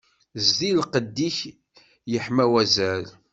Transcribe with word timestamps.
Zdi 0.45 0.71
lqedd-ik 0.79 1.37
yeḥma 2.11 2.45
wazal. 2.51 3.05